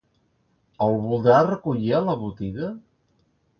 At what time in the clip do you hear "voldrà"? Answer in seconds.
1.03-1.43